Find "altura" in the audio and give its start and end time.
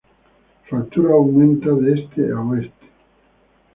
0.77-1.13